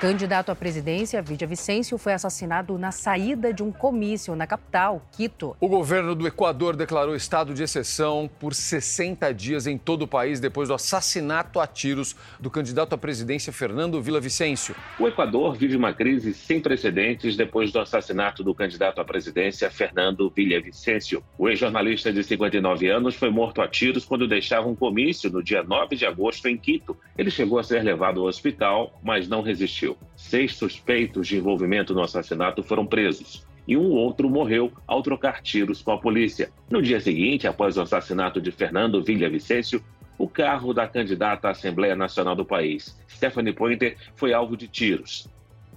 [0.00, 5.54] Candidato à presidência, Vidia Vicêncio foi assassinado na saída de um comício na capital, Quito.
[5.60, 10.40] O governo do Equador declarou estado de exceção por 60 dias em todo o país
[10.40, 14.74] depois do assassinato a tiros do candidato à presidência Fernando Villavicencio.
[14.98, 20.32] O Equador vive uma crise sem precedentes depois do assassinato do candidato à presidência Fernando
[20.34, 21.22] Villavicencio.
[21.36, 25.62] O ex-jornalista de 59 anos foi morto a tiros quando deixava um comício no dia
[25.62, 26.96] 9 de agosto em Quito.
[27.18, 29.89] Ele chegou a ser levado ao hospital, mas não resistiu.
[30.20, 35.82] Seis suspeitos de envolvimento no assassinato foram presos e um outro morreu ao trocar tiros
[35.82, 36.50] com a polícia.
[36.70, 39.82] No dia seguinte, após o assassinato de Fernando Villavicencio,
[40.16, 45.26] o carro da candidata à Assembleia Nacional do país, Stephanie Pointer, foi alvo de tiros.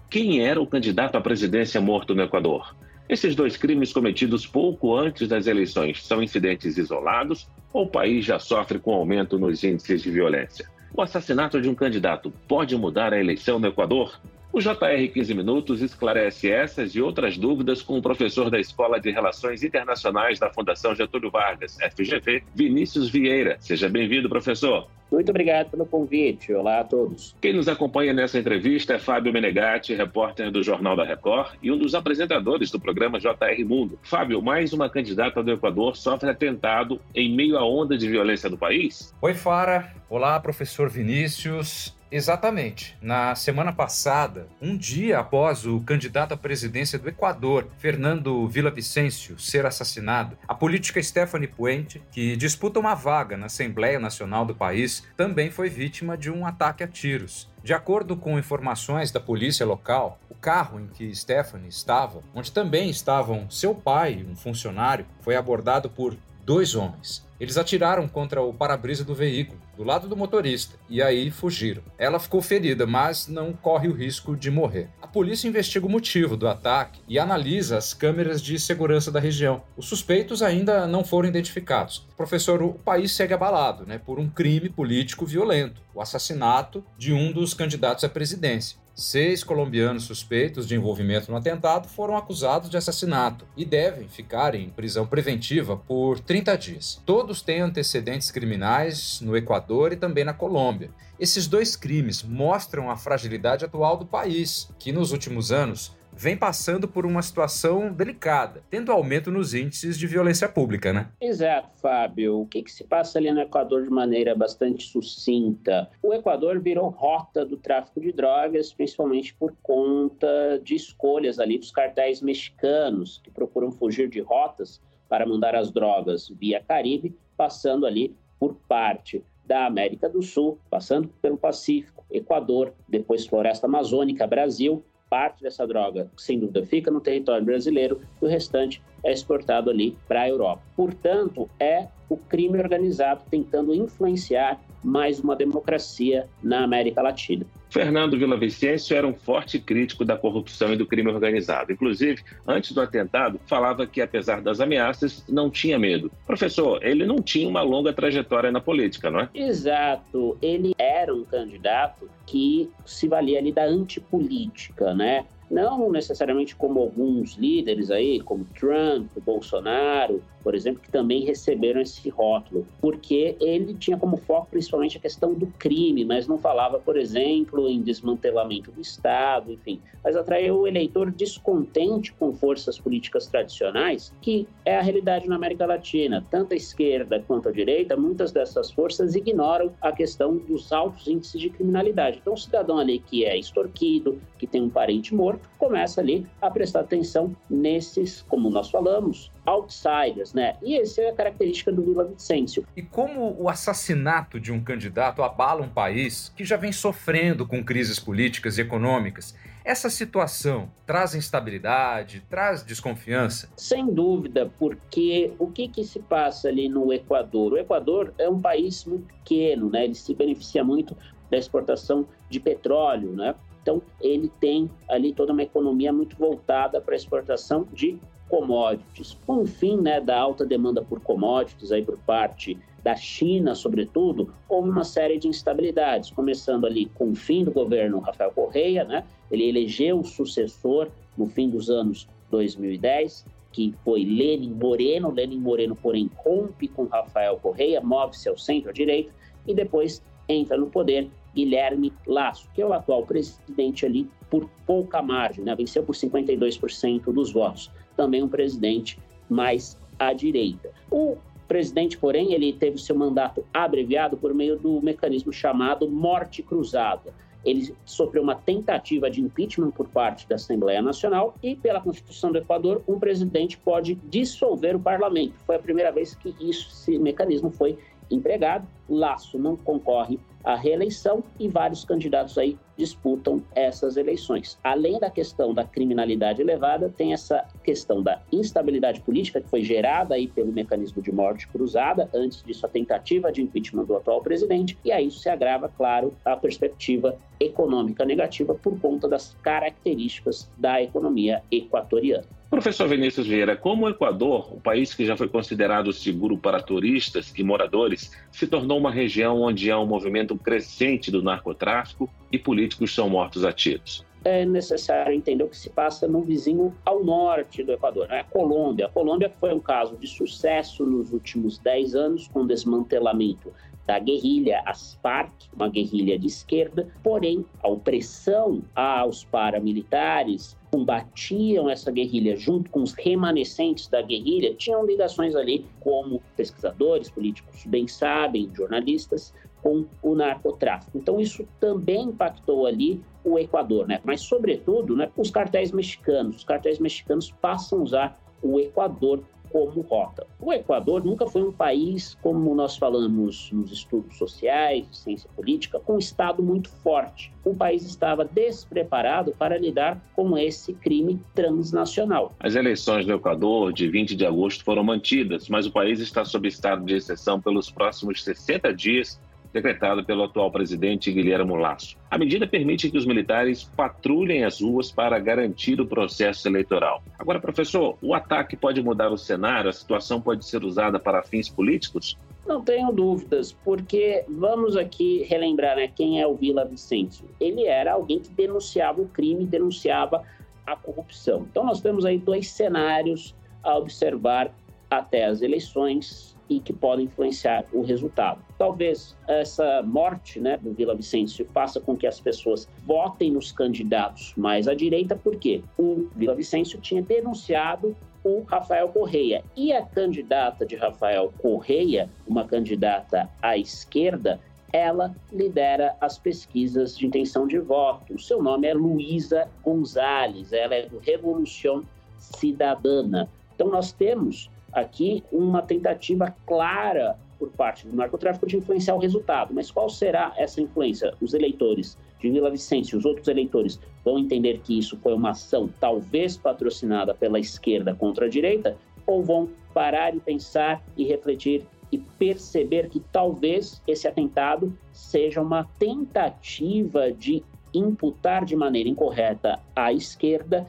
[0.10, 2.76] Quem era o candidato à presidência morto no Equador?
[3.10, 8.38] Esses dois crimes cometidos pouco antes das eleições são incidentes isolados ou o país já
[8.38, 10.70] sofre com aumento nos índices de violência?
[10.96, 14.20] O assassinato de um candidato pode mudar a eleição no Equador?
[14.54, 19.10] O JR 15 Minutos esclarece essas e outras dúvidas com o professor da Escola de
[19.10, 23.58] Relações Internacionais da Fundação Getúlio Vargas, FGV, Vinícius Vieira.
[23.60, 24.88] Seja bem-vindo, professor.
[25.12, 26.54] Muito obrigado pelo convite.
[26.54, 27.36] Olá a todos.
[27.42, 31.78] Quem nos acompanha nessa entrevista é Fábio Menegatti, repórter do Jornal da Record e um
[31.78, 33.98] dos apresentadores do programa JR Mundo.
[34.04, 38.58] Fábio, mais uma candidata do Equador sofre atentado em meio à onda de violência do
[38.58, 39.16] país?
[39.20, 39.92] Oi, Fara.
[40.08, 41.96] Olá, professor Vinícius.
[42.16, 42.96] Exatamente.
[43.02, 49.66] Na semana passada, um dia após o candidato à presidência do Equador, Fernando Villavicencio, ser
[49.66, 55.50] assassinado, a política Stephanie Puente, que disputa uma vaga na Assembleia Nacional do país, também
[55.50, 57.52] foi vítima de um ataque a tiros.
[57.64, 62.92] De acordo com informações da polícia local, o carro em que Stephanie estava, onde também
[62.92, 66.16] estavam seu pai, um funcionário, foi abordado por
[66.46, 67.26] dois homens.
[67.40, 71.84] Eles atiraram contra o para-brisa do veículo, do lado do motorista, e aí fugiram.
[71.98, 74.90] Ela ficou ferida, mas não corre o risco de morrer.
[75.02, 79.64] A polícia investiga o motivo do ataque e analisa as câmeras de segurança da região.
[79.76, 82.08] Os suspeitos ainda não foram identificados.
[82.16, 87.32] Professor, o país segue abalado né, por um crime político violento, o assassinato de um
[87.32, 88.83] dos candidatos à presidência.
[88.96, 94.70] Seis colombianos suspeitos de envolvimento no atentado foram acusados de assassinato e devem ficar em
[94.70, 97.02] prisão preventiva por 30 dias.
[97.04, 100.92] Todos têm antecedentes criminais no Equador e também na Colômbia.
[101.20, 106.88] Esses dois crimes mostram a fragilidade atual do país, que nos últimos anos vem passando
[106.88, 111.10] por uma situação delicada, tendo aumento nos índices de violência pública, né?
[111.20, 112.42] Exato, Fábio.
[112.42, 115.90] O que, que se passa ali no Equador de maneira bastante sucinta?
[116.02, 121.72] O Equador virou rota do tráfico de drogas, principalmente por conta de escolhas ali dos
[121.72, 128.16] cartéis mexicanos, que procuram fugir de rotas para mandar as drogas via Caribe, passando ali
[128.40, 135.44] por parte da América do Sul, passando pelo Pacífico, Equador, depois Floresta Amazônica, Brasil, parte
[135.44, 140.22] dessa droga, sem dúvida, fica no território brasileiro e o restante é exportado ali para
[140.22, 140.64] a Europa.
[140.76, 147.46] Portanto, é o crime organizado tentando influenciar mais uma democracia na América Latina.
[147.70, 151.72] Fernando Villavicencio era um forte crítico da corrupção e do crime organizado.
[151.72, 156.12] Inclusive, antes do atentado, falava que, apesar das ameaças, não tinha medo.
[156.28, 159.30] Professor, ele não tinha uma longa trajetória na política, não é?
[159.34, 160.38] Exato.
[160.40, 165.26] Ele era um candidato que se valia ali da antipolítica, né?
[165.54, 172.10] Não necessariamente como alguns líderes aí, como Trump, Bolsonaro, por exemplo, que também receberam esse
[172.10, 176.98] rótulo, porque ele tinha como foco principalmente a questão do crime, mas não falava, por
[176.98, 184.12] exemplo, em desmantelamento do Estado, enfim, mas atraiu o eleitor descontente com forças políticas tradicionais,
[184.22, 186.26] que é a realidade na América Latina.
[186.32, 191.40] Tanto a esquerda quanto a direita, muitas dessas forças ignoram a questão dos altos índices
[191.40, 192.18] de criminalidade.
[192.20, 196.50] Então, o cidadão ali que é extorquido, que tem um parente morto, começa ali a
[196.50, 200.56] prestar atenção nesses, como nós falamos, outsiders, né?
[200.62, 202.66] E essa é a característica do Vila Vicêncio.
[202.76, 207.64] E como o assassinato de um candidato abala um país que já vem sofrendo com
[207.64, 209.36] crises políticas e econômicas,
[209.66, 213.50] essa situação traz instabilidade, traz desconfiança?
[213.56, 217.54] Sem dúvida, porque o que, que se passa ali no Equador?
[217.54, 219.86] O Equador é um país muito pequeno, né?
[219.86, 220.98] Ele se beneficia muito
[221.32, 223.34] da exportação de petróleo, né?
[223.64, 227.98] Então, ele tem ali toda uma economia muito voltada para a exportação de
[228.30, 229.18] commodities.
[229.26, 234.34] Com o fim né, da alta demanda por commodities aí por parte da China, sobretudo,
[234.50, 239.06] houve uma série de instabilidades, começando ali com o fim do governo Rafael Correia, né?
[239.32, 245.12] Ele elegeu o sucessor no fim dos anos 2010 que foi Lenin Moreno.
[245.12, 249.14] Lenin Moreno, porém, rompe com Rafael Correia, move-se ao centro, à direita,
[249.48, 255.02] e depois entra no poder Guilherme Lasso, que é o atual presidente ali por pouca
[255.02, 255.56] margem, né?
[255.56, 257.72] venceu por 52% dos votos.
[257.96, 259.00] Também um presidente
[259.30, 260.72] mais à direita.
[260.92, 267.14] O presidente, porém, ele teve seu mandato abreviado por meio do mecanismo chamado morte cruzada.
[267.44, 272.38] Ele sofreu uma tentativa de impeachment por parte da Assembleia Nacional e, pela Constituição do
[272.38, 275.34] Equador, um presidente pode dissolver o parlamento.
[275.46, 277.78] Foi a primeira vez que isso, esse mecanismo foi
[278.10, 278.66] empregado.
[278.88, 284.58] Laço não concorre à reeleição e vários candidatos aí disputam essas eleições.
[284.64, 290.16] Além da questão da criminalidade elevada, tem essa questão da instabilidade política que foi gerada
[290.16, 294.78] aí pelo mecanismo de morte cruzada, antes disso a tentativa de impeachment do atual presidente,
[294.84, 300.82] e a isso se agrava, claro, a perspectiva econômica negativa por conta das características da
[300.82, 302.26] economia equatoriana.
[302.54, 307.34] Professor Vinícius Vieira, como o Equador, o país que já foi considerado seguro para turistas
[307.36, 312.94] e moradores, se tornou uma região onde há um movimento crescente do narcotráfico e políticos
[312.94, 314.06] são mortos a tiros?
[314.24, 318.20] É necessário entender o que se passa no vizinho ao norte do Equador, né?
[318.20, 318.86] a Colômbia.
[318.86, 323.52] A Colômbia foi um caso de sucesso nos últimos 10 anos, com desmantelamento
[323.86, 331.92] da guerrilha, as FARC, uma guerrilha de esquerda, porém a opressão aos paramilitares combatiam essa
[331.92, 338.50] guerrilha junto com os remanescentes da guerrilha tinham ligações ali, como pesquisadores políticos bem sabem,
[338.56, 340.98] jornalistas, com o narcotráfico.
[340.98, 344.02] Então isso também impactou ali o Equador, né?
[344.04, 346.38] Mas sobretudo, né, os cartéis mexicanos.
[346.38, 350.26] Os cartéis mexicanos passam a usar o Equador como rota.
[350.40, 355.94] O Equador nunca foi um país, como nós falamos nos estudos sociais, ciência política, com
[355.94, 357.32] um Estado muito forte.
[357.46, 362.34] O país estava despreparado para lidar com esse crime transnacional.
[362.40, 366.48] As eleições do Equador de 20 de agosto foram mantidas, mas o país está sob
[366.48, 369.20] estado de exceção pelos próximos 60 dias
[369.54, 371.96] decretado pelo atual presidente Guilherme Lasso.
[372.10, 377.04] A medida permite que os militares patrulhem as ruas para garantir o processo eleitoral.
[377.20, 379.70] Agora, professor, o ataque pode mudar o cenário?
[379.70, 382.18] A situação pode ser usada para fins políticos?
[382.46, 387.30] Não tenho dúvidas, porque vamos aqui relembrar né, quem é o Vila Vicêncio.
[387.40, 390.24] Ele era alguém que denunciava o crime, denunciava
[390.66, 391.46] a corrupção.
[391.50, 394.52] Então, nós temos aí dois cenários a observar
[394.90, 398.42] até as eleições e que podem influenciar o resultado.
[398.58, 404.34] Talvez essa morte né, do Vila Vicêncio faça com que as pessoas votem nos candidatos
[404.36, 409.44] mais à direita, porque o Vila Vicêncio tinha denunciado o Rafael Correia.
[409.56, 414.40] E a candidata de Rafael Correia, uma candidata à esquerda,
[414.72, 418.16] ela lidera as pesquisas de intenção de voto.
[418.16, 421.84] O seu nome é Luísa Gonzalez, ela é do Revolução
[422.18, 423.30] Cidadana.
[423.54, 429.54] Então, nós temos aqui uma tentativa clara por parte do narcotráfico de influenciar o resultado.
[429.54, 431.14] Mas qual será essa influência?
[431.22, 435.70] Os eleitores de Vila Vicente, os outros eleitores, vão entender que isso foi uma ação
[435.80, 438.78] talvez patrocinada pela esquerda contra a direita?
[439.06, 445.66] Ou vão parar e pensar e refletir e perceber que talvez esse atentado seja uma
[445.78, 447.44] tentativa de
[447.74, 450.66] imputar de maneira incorreta à esquerda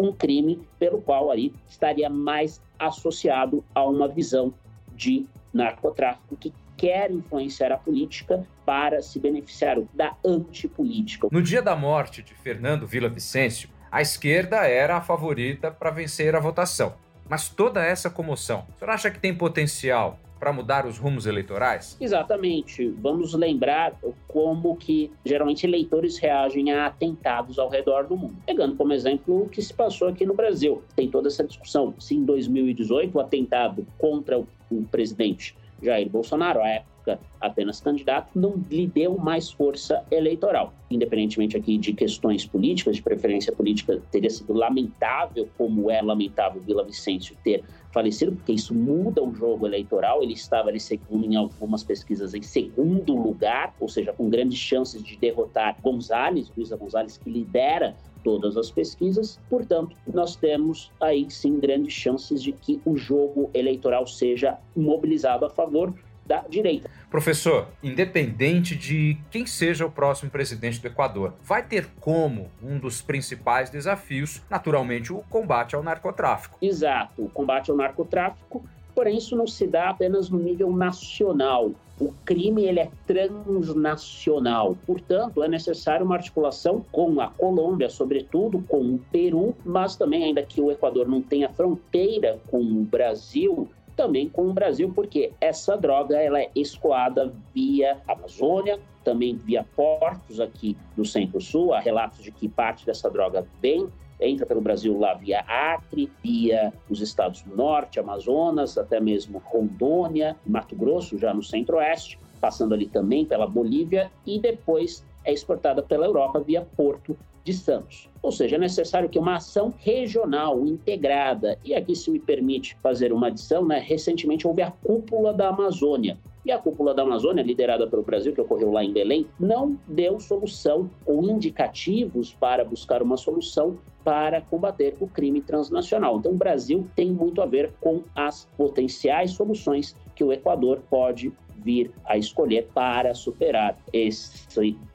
[0.00, 4.52] um crime pelo qual aí estaria mais associado a uma visão
[4.94, 11.28] de narcotráfico que quer influenciar a política para se beneficiar da antipolítica.
[11.30, 16.34] No dia da morte de Fernando Vila Vicêncio, a esquerda era a favorita para vencer
[16.34, 16.94] a votação.
[17.28, 21.98] Mas toda essa comoção, o senhor acha que tem potencial para mudar os rumos eleitorais?
[22.00, 22.88] Exatamente.
[22.98, 23.94] Vamos lembrar
[24.26, 28.36] como que geralmente eleitores reagem a atentados ao redor do mundo.
[28.46, 30.82] Pegando como exemplo o que se passou aqui no Brasil.
[30.96, 31.94] Tem toda essa discussão.
[31.98, 34.46] Se em 2018 o atentado contra o
[34.90, 40.72] presidente Jair Bolsonaro, à época apenas candidato, não lhe deu mais força eleitoral.
[40.90, 46.84] Independentemente aqui de questões políticas, de preferência política, teria sido lamentável, como é lamentável Vila
[46.84, 50.22] Vicêncio ter falecido, porque isso muda o jogo eleitoral.
[50.22, 55.02] Ele estava ali, segundo em algumas pesquisas, em segundo lugar, ou seja, com grandes chances
[55.02, 59.40] de derrotar Gonzalez, Luísa Gonzalez, que lidera todas as pesquisas.
[59.48, 65.50] Portanto, nós temos aí sim grandes chances de que o jogo eleitoral seja mobilizado a
[65.50, 65.94] favor
[66.30, 66.88] da direita.
[67.10, 73.02] Professor, independente de quem seja o próximo presidente do Equador, vai ter como um dos
[73.02, 76.56] principais desafios, naturalmente, o combate ao narcotráfico.
[76.62, 81.70] Exato, o combate ao narcotráfico Porém, isso não se dá apenas no nível nacional.
[81.98, 88.80] O crime ele é transnacional, portanto, é necessário uma articulação com a Colômbia, sobretudo com
[88.80, 93.68] o Peru, mas também, ainda que o Equador não tenha fronteira com o Brasil,
[94.00, 100.40] também com o Brasil, porque essa droga ela é escoada via Amazônia, também via portos
[100.40, 101.74] aqui do Centro-Sul.
[101.74, 106.72] Há relatos de que parte dessa droga vem entra pelo Brasil lá via Acre, via
[106.88, 112.86] os estados do norte, Amazonas, até mesmo Rondônia, Mato Grosso, já no centro-oeste, passando ali
[112.86, 118.08] também pela Bolívia e depois é exportada pela Europa via Porto de Santos.
[118.22, 123.12] Ou seja, é necessário que uma ação regional, integrada, e aqui se me permite fazer
[123.12, 123.78] uma adição, né?
[123.78, 128.40] recentemente houve a cúpula da Amazônia, e a cúpula da Amazônia, liderada pelo Brasil, que
[128.40, 134.96] ocorreu lá em Belém, não deu solução ou indicativos para buscar uma solução para combater
[135.00, 136.18] o crime transnacional.
[136.18, 141.30] Então, o Brasil tem muito a ver com as potenciais soluções que o Equador pode
[141.58, 144.48] vir a escolher para superar esse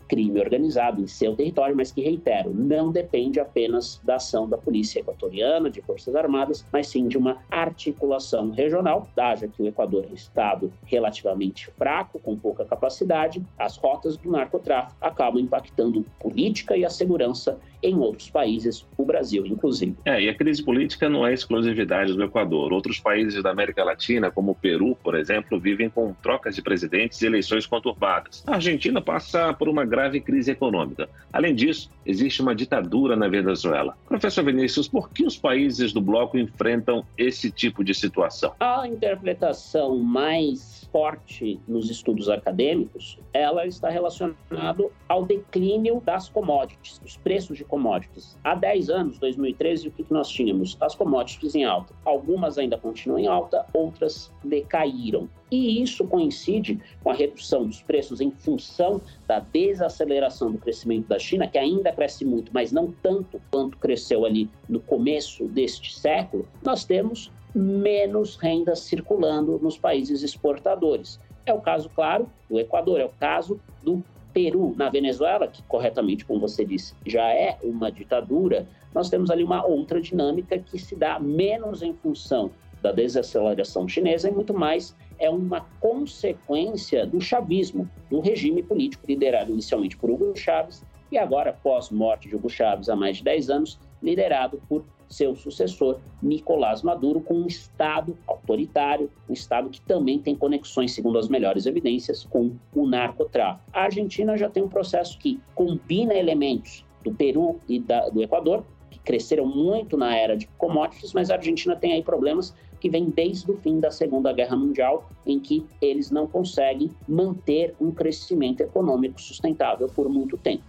[0.07, 4.99] crime organizado em seu território, mas que, reitero, não depende apenas da ação da polícia
[4.99, 10.11] equatoriana, de forças armadas, mas sim de uma articulação regional, haja que o Equador é
[10.11, 16.85] um estado relativamente fraco, com pouca capacidade, as rotas do narcotráfico acabam impactando política e
[16.85, 19.95] a segurança em outros países, o Brasil inclusive.
[20.05, 22.73] É, e a crise política não é exclusividade do Equador.
[22.73, 27.21] Outros países da América Latina, como o Peru, por exemplo, vivem com trocas de presidentes
[27.21, 28.43] e eleições conturbadas.
[28.47, 31.09] A Argentina passa por uma grave crise econômica.
[31.31, 33.97] Além disso, existe uma ditadura na Venezuela.
[34.07, 38.53] Professor Vinícius, por que os países do bloco enfrentam esse tipo de situação?
[38.59, 47.17] A interpretação mais forte nos estudos acadêmicos, ela está relacionada ao declínio das commodities, dos
[47.17, 48.37] preços de commodities.
[48.41, 50.77] Há 10 anos, 2013, o que nós tínhamos?
[50.79, 51.93] As commodities em alta.
[52.05, 55.27] Algumas ainda continuam em alta, outras decaíram.
[55.51, 61.19] E isso coincide com a redução dos preços em função da desaceleração do crescimento da
[61.19, 66.47] China, que ainda cresce muito, mas não tanto quanto cresceu ali no começo deste século.
[66.63, 71.19] Nós temos menos renda circulando nos países exportadores.
[71.45, 74.73] É o caso, claro, do Equador, é o caso do Peru.
[74.75, 79.65] Na Venezuela, que corretamente, como você disse, já é uma ditadura, nós temos ali uma
[79.65, 85.29] outra dinâmica que se dá menos em função da desaceleração chinesa e muito mais é
[85.29, 92.27] uma consequência do chavismo, do regime político liderado inicialmente por Hugo Chávez e agora, pós-morte
[92.27, 94.83] de Hugo Chávez há mais de 10 anos, liderado por
[95.15, 101.17] seu sucessor, Nicolás Maduro, com um Estado autoritário, um Estado que também tem conexões, segundo
[101.17, 103.69] as melhores evidências, com o narcotráfico.
[103.71, 108.65] A Argentina já tem um processo que combina elementos do Peru e da, do Equador,
[108.91, 113.09] que cresceram muito na era de commodities, mas a Argentina tem aí problemas que vêm
[113.09, 118.61] desde o fim da Segunda Guerra Mundial, em que eles não conseguem manter um crescimento
[118.61, 120.63] econômico sustentável por muito tempo.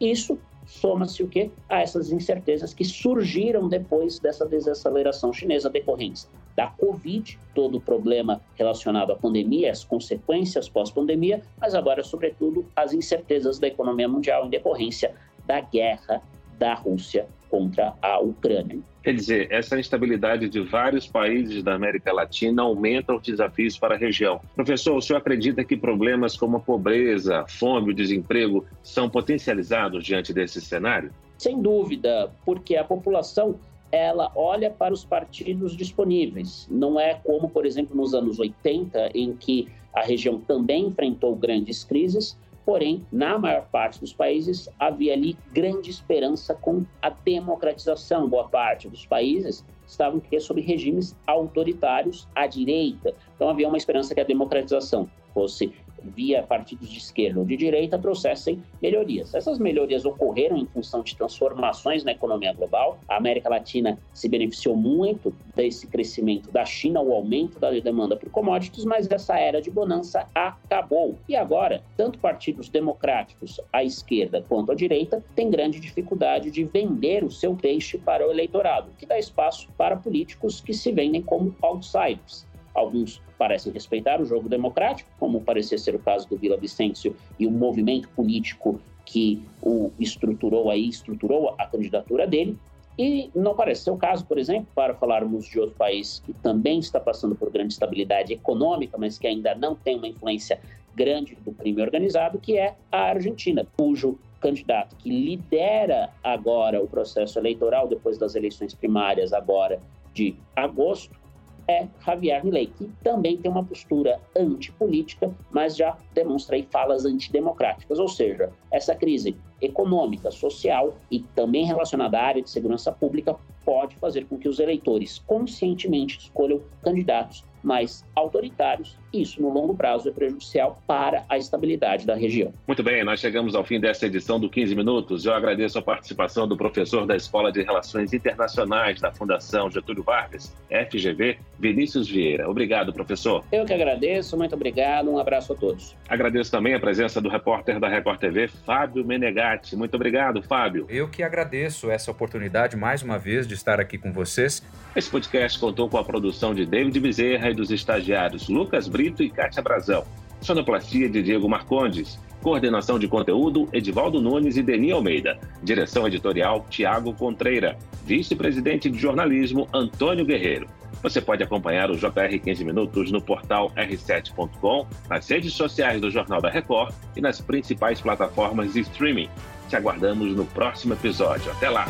[0.00, 0.38] Isso
[0.70, 1.50] soma-se o quê?
[1.68, 8.40] A essas incertezas que surgiram depois dessa desaceleração chinesa decorrentes da Covid, todo o problema
[8.54, 14.50] relacionado à pandemia, as consequências pós-pandemia, mas agora, sobretudo, as incertezas da economia mundial em
[14.50, 15.12] decorrência
[15.44, 16.22] da guerra
[16.56, 18.78] da Rússia contra a Ucrânia.
[19.02, 23.98] Quer dizer, essa instabilidade de vários países da América Latina aumenta os desafios para a
[23.98, 24.40] região.
[24.54, 30.04] Professor, o senhor acredita que problemas como a pobreza, a fome, o desemprego são potencializados
[30.04, 31.10] diante desse cenário?
[31.38, 33.58] Sem dúvida, porque a população
[33.90, 36.68] ela olha para os partidos disponíveis.
[36.70, 41.82] Não é como, por exemplo, nos anos 80, em que a região também enfrentou grandes
[41.82, 42.38] crises,
[42.70, 48.28] Porém, na maior parte dos países, havia ali grande esperança com a democratização.
[48.28, 53.12] Boa parte dos países estavam sob regimes autoritários à direita.
[53.34, 55.72] Então, havia uma esperança que a democratização fosse
[56.04, 59.34] via partidos de esquerda ou de direita, trouxessem melhorias.
[59.34, 62.98] Essas melhorias ocorreram em função de transformações na economia global.
[63.08, 68.30] A América Latina se beneficiou muito desse crescimento da China, o aumento da demanda por
[68.30, 71.18] commodities, mas essa era de bonança acabou.
[71.28, 77.24] E agora, tanto partidos democráticos à esquerda quanto à direita têm grande dificuldade de vender
[77.24, 81.54] o seu peixe para o eleitorado, que dá espaço para políticos que se vendem como
[81.62, 82.49] outsiders.
[82.74, 87.46] Alguns parecem respeitar o jogo democrático, como parecia ser o caso do Vila Vicêncio e
[87.46, 92.56] o movimento político que o estruturou aí, estruturou a candidatura dele.
[92.98, 96.78] E não parece ser o caso, por exemplo, para falarmos de outro país que também
[96.78, 100.60] está passando por grande estabilidade econômica, mas que ainda não tem uma influência
[100.94, 107.38] grande do crime organizado, que é a Argentina, cujo candidato que lidera agora o processo
[107.38, 109.80] eleitoral depois das eleições primárias agora
[110.14, 111.19] de agosto
[111.68, 117.98] é Javier Milei, que também tem uma postura antipolítica, mas já demonstra aí falas antidemocráticas,
[117.98, 123.94] ou seja, essa crise econômica, social e também relacionada à área de segurança pública pode
[123.96, 128.96] fazer com que os eleitores conscientemente escolham candidatos mais autoritários.
[129.12, 132.52] Isso, no longo prazo, é prejudicial para a estabilidade da região.
[132.66, 135.26] Muito bem, nós chegamos ao fim dessa edição do 15 Minutos.
[135.26, 140.56] Eu agradeço a participação do professor da Escola de Relações Internacionais da Fundação Getúlio Vargas,
[140.70, 142.48] FGV, Vinícius Vieira.
[142.48, 143.44] Obrigado, professor.
[143.52, 145.96] Eu que agradeço, muito obrigado, um abraço a todos.
[146.08, 149.49] Agradeço também a presença do repórter da Record TV, Fábio Menegatti.
[149.76, 150.86] Muito obrigado, Fábio.
[150.88, 154.62] Eu que agradeço essa oportunidade mais uma vez de estar aqui com vocês.
[154.94, 159.30] Esse podcast contou com a produção de David Bezerra e dos estagiários Lucas Brito e
[159.30, 160.04] Kátia Brazão.
[160.40, 162.18] Sonoplastia de Diego Marcondes.
[162.42, 165.38] Coordenação de conteúdo, Edivaldo Nunes e Deni Almeida.
[165.62, 167.76] Direção editorial, Tiago Contreira.
[168.06, 170.79] Vice-presidente de jornalismo, Antônio Guerreiro.
[171.02, 176.40] Você pode acompanhar o JR 15 Minutos no portal r7.com, nas redes sociais do Jornal
[176.40, 179.28] da Record e nas principais plataformas de streaming.
[179.68, 181.50] Te aguardamos no próximo episódio.
[181.52, 181.86] Até lá!